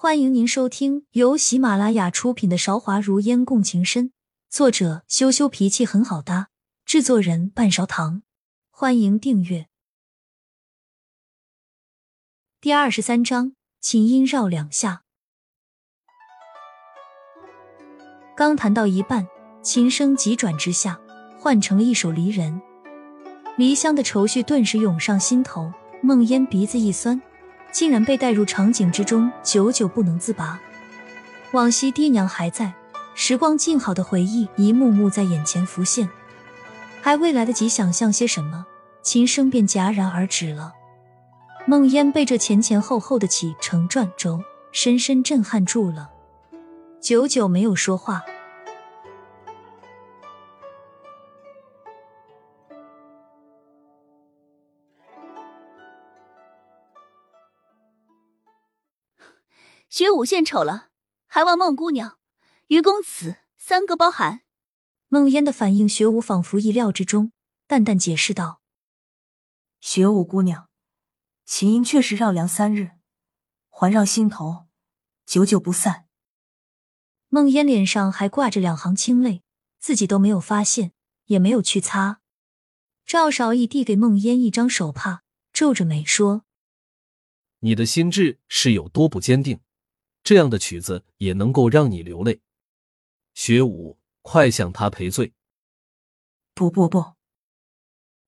[0.00, 4.10] 欢迎您收听由喜马拉雅出品的《韶华如烟共情深》，
[4.48, 6.50] 作者羞羞脾气很好搭，
[6.84, 8.22] 制作人半勺糖。
[8.70, 9.66] 欢迎订阅。
[12.60, 15.02] 第二十三章，琴音绕两下。
[18.36, 19.26] 刚弹到一半，
[19.64, 21.00] 琴声急转直下，
[21.36, 22.62] 换成了一首离人。
[23.56, 25.72] 离乡的愁绪顿时涌上心头，
[26.04, 27.20] 梦烟鼻子一酸。
[27.70, 30.60] 竟然被带入场景之中，久久不能自拔。
[31.52, 32.72] 往昔爹娘还在，
[33.14, 36.08] 时光静好的回忆一幕幕在眼前浮现，
[37.00, 38.66] 还未来得及想象些什么，
[39.02, 40.72] 琴声便戛然而止了。
[41.66, 44.42] 梦烟被这前前后后的起承转轴
[44.72, 46.10] 深深震撼住了，
[47.00, 48.22] 久久没有说话。
[59.98, 60.90] 学武献丑了，
[61.26, 62.20] 还望孟姑娘、
[62.68, 64.42] 于公子三个包涵。
[65.08, 67.32] 孟烟的反应，学武仿佛意料之中，
[67.66, 68.60] 淡淡解释道
[69.82, 70.68] ：“学武姑娘，
[71.44, 72.92] 琴音确实绕梁三日，
[73.70, 74.68] 环绕心头，
[75.26, 76.06] 久久不散。”
[77.26, 79.42] 孟烟脸上还挂着两行清泪，
[79.80, 80.92] 自己都没有发现，
[81.24, 82.20] 也没有去擦。
[83.04, 86.44] 赵少义递给孟烟一张手帕，皱着眉说
[87.58, 89.58] ：“你的心智是有多不坚定？”
[90.28, 92.42] 这样的曲子也能够让你流泪，
[93.32, 95.32] 学武，快向他赔罪！
[96.52, 97.14] 不不不！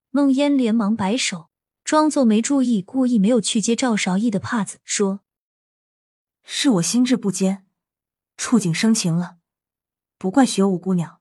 [0.09, 1.51] 孟烟连忙摆手，
[1.85, 5.21] 装作没注意，故意没有去接赵韶义的帕子，说
[6.43, 7.67] ：“是我心智不坚，
[8.39, 9.37] 触景生情了，
[10.17, 11.21] 不怪学武姑娘。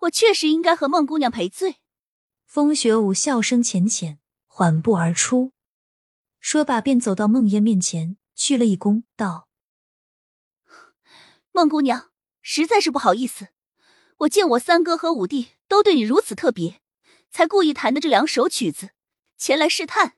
[0.00, 1.76] 我确实应该和孟姑娘赔罪。”
[2.44, 5.54] 风雪舞笑声浅浅，缓步而出，
[6.40, 8.18] 说罢便走到孟烟面前。
[8.36, 9.48] 鞠了一躬，道
[11.52, 12.10] ：“孟姑娘，
[12.42, 13.48] 实在是不好意思。
[14.18, 16.82] 我见我三哥和五弟都对你如此特别，
[17.30, 18.90] 才故意弹的这两首曲子，
[19.38, 20.16] 前来试探。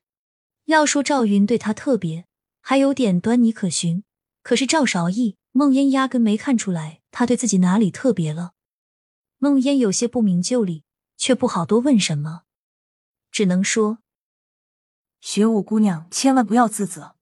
[0.65, 2.27] 要说赵云对他特别，
[2.61, 4.03] 还有点端倪可循。
[4.43, 8.55] 可是赵少义、孟烟压根没看出来他对自己哪里特别了。
[9.39, 10.85] 孟烟有些不明就里，
[11.17, 12.43] 却不好多问什么，
[13.31, 13.99] 只能说：
[15.21, 17.15] 学武姑娘千万不要自责。”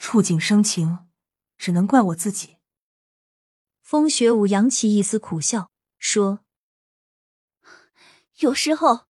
[0.00, 1.06] 触景生情，
[1.58, 2.56] 只能怪我自己。
[3.82, 6.40] 风雪舞扬起一丝苦笑，说
[8.40, 9.02] ：“有时候，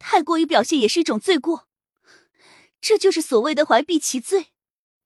[0.00, 1.68] 太过于表现也是一种罪过，
[2.80, 4.48] 这就是所谓的怀璧其罪。”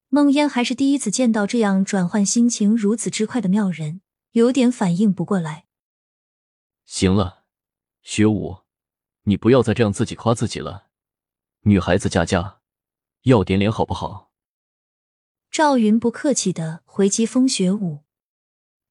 [0.08, 4.00] 梦烟还是第一次见到这样转换心情如此之快的妙人，
[4.32, 5.66] 有点反应不过来。
[6.87, 7.44] 行了，
[8.02, 8.62] 学武，
[9.25, 10.88] 你不要再这样自己夸自己了。
[11.60, 12.62] 女孩子家家
[13.25, 14.29] 要点脸，好不好？
[15.50, 18.05] 赵云不客气的回击风雪舞，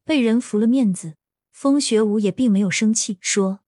[0.03, 1.15] 被人服了面子，
[1.51, 3.61] 风雪舞也并没有生气，说：“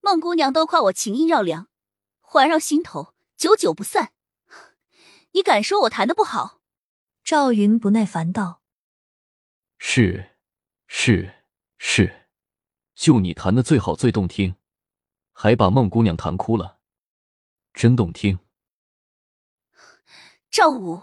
[0.00, 1.68] 孟姑娘都夸我琴音绕梁，
[2.20, 4.14] 环绕心头，久久不散。
[5.32, 6.62] 你敢说我弹的不好？”
[7.22, 8.62] 赵云不耐烦道
[9.76, 10.36] ：“是，
[10.86, 11.44] 是，
[11.76, 12.28] 是，
[12.94, 14.56] 就你弹的最好最动听，
[15.32, 16.78] 还把孟姑娘弹哭了，
[17.74, 18.38] 真动听。”
[20.56, 21.02] 赵武，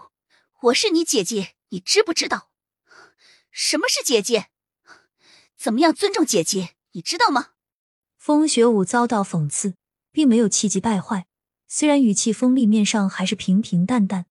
[0.62, 2.48] 我是你姐姐，你知不知道？
[3.50, 4.46] 什么是姐姐？
[5.58, 7.50] 怎么样尊重姐姐，你知道吗？
[8.16, 9.74] 风雪舞遭到讽刺，
[10.10, 11.26] 并没有气急败坏，
[11.68, 14.24] 虽然语气锋利，面上还是平平淡淡。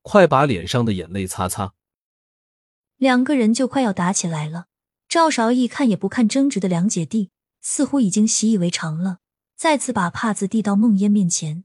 [0.00, 1.74] 快把脸上的眼泪擦擦。
[2.96, 4.68] 两个人就快要打起来了。
[5.06, 7.30] 赵韶义看也不看争执的两姐弟，
[7.60, 9.18] 似乎已经习以为常了，
[9.54, 11.64] 再次把帕子递到孟烟面前。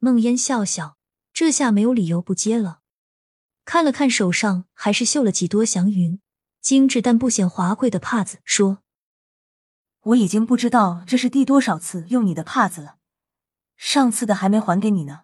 [0.00, 0.96] 孟烟笑笑。
[1.34, 2.80] 这下没有理由不接了。
[3.64, 6.20] 看了看手上还是绣了几朵祥云，
[6.60, 8.84] 精致但不显华贵的帕子，说
[10.00, 12.98] ：“我已经不知道这是第多少次用你的帕子了，
[13.76, 15.22] 上次的还没还给你呢。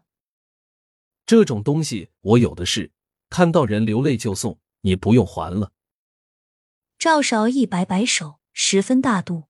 [1.25, 2.91] 这种东西我有的是，
[3.29, 5.71] 看到人流泪就送，你不用还了。”
[6.99, 9.45] 赵韶一摆摆手，十分大度。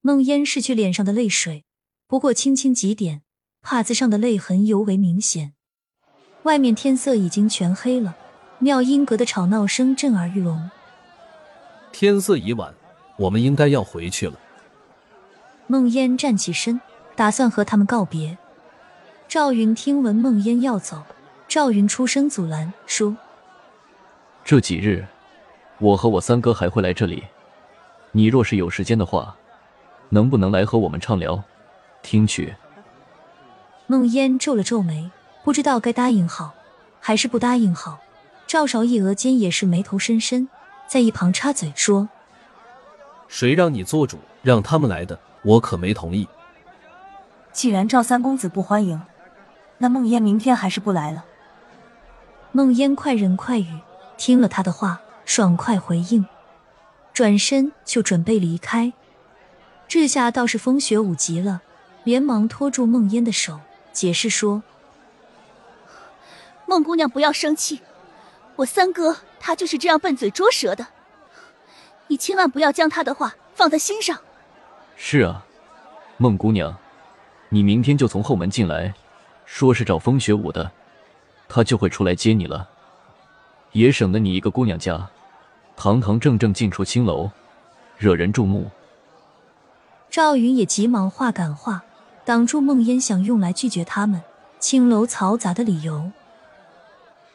[0.00, 1.66] 梦烟拭去脸上的泪水，
[2.06, 3.22] 不过轻轻几点，
[3.60, 5.54] 帕子上的泪痕尤为明显。
[6.46, 8.14] 外面天色已经全黑了，
[8.60, 10.70] 妙音阁的吵闹声震耳欲聋。
[11.90, 12.72] 天色已晚，
[13.16, 14.38] 我们应该要回去了。
[15.66, 16.80] 梦烟站起身，
[17.16, 18.38] 打算和他们告别。
[19.26, 21.02] 赵云听闻梦烟要走，
[21.48, 23.16] 赵云出声阻拦，说
[24.46, 25.04] ：“这几日，
[25.78, 27.24] 我和我三哥还会来这里。
[28.12, 29.34] 你若是有时间的话，
[30.10, 31.42] 能不能来和我们畅聊，
[32.02, 32.54] 听曲？”
[33.88, 35.10] 梦烟皱了皱眉。
[35.46, 36.54] 不知道该答应好
[37.00, 38.00] 还是不答应好。
[38.48, 40.48] 赵少义额间也是眉头深深，
[40.88, 42.08] 在一旁插嘴说
[43.28, 45.16] ：“谁让你做主，让他们来的？
[45.42, 46.26] 我可没同意。
[47.52, 49.00] 既然赵三公子不欢迎，
[49.78, 51.24] 那孟烟明天还是不来了。”
[52.50, 53.78] 孟烟快人快语，
[54.16, 56.26] 听了他的话，爽快回应，
[57.12, 58.92] 转身就准备离开。
[59.86, 61.62] 这下倒是风雪舞急了，
[62.02, 63.60] 连忙拖住孟烟的手，
[63.92, 64.64] 解释说
[66.66, 67.80] ：“孟姑娘不要生气。”
[68.56, 70.86] 我三哥他就是这样笨嘴拙舌的，
[72.06, 74.18] 你千万不要将他的话放在心上。
[74.96, 75.44] 是啊，
[76.16, 76.74] 孟姑娘，
[77.50, 78.94] 你明天就从后门进来，
[79.44, 80.72] 说是找风雪舞的，
[81.50, 82.66] 他就会出来接你了，
[83.72, 85.10] 也省得你一个姑娘家，
[85.76, 87.30] 堂堂正正进出青楼，
[87.98, 88.70] 惹人注目。
[90.08, 91.84] 赵云也急忙话赶话，
[92.24, 94.22] 挡住孟烟想用来拒绝他们
[94.58, 96.10] 青楼嘈杂的理由。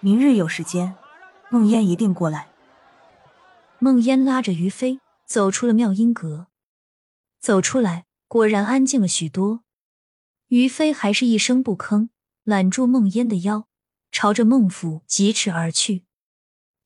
[0.04, 0.96] 明日有时间。
[1.52, 2.50] 孟烟一定过来。
[3.78, 6.48] 孟烟拉着于飞走出了妙音阁，
[7.40, 9.62] 走出来果然安静了许多。
[10.48, 12.10] 于飞还是一声不吭，
[12.44, 13.68] 揽住孟烟的腰，
[14.12, 16.06] 朝着孟府疾驰而去。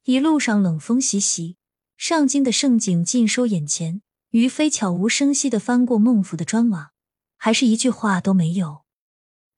[0.04, 1.56] 一路上冷风习习，
[1.96, 4.02] 上京的盛景尽收眼前。
[4.32, 6.92] 于飞悄无声息的翻过孟府的砖瓦，
[7.38, 8.84] 还是一句话都没有。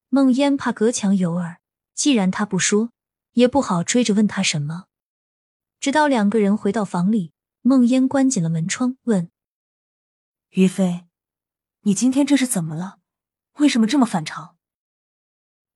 [0.10, 1.58] 孟烟怕隔墙有耳，
[1.96, 2.92] 既然他不说，
[3.38, 4.86] 也不好追着问他什么。
[5.80, 9.30] 直到两个人回到房里，孟烟关紧了门窗，问
[10.50, 11.06] ：“于飞，
[11.82, 12.98] 你今天这是怎么了？
[13.60, 14.58] 为什么这么反常？”“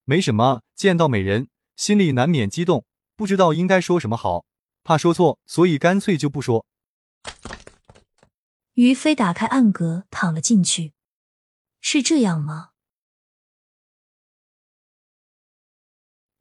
[0.06, 2.84] 没什么，见到美人，心里难免激动，
[3.16, 4.44] 不知道应该说什么好，
[4.84, 6.66] 怕说错，所以干脆就不说。”
[8.74, 10.94] 于飞打开暗格，躺了进去。
[11.80, 12.72] 是这样吗？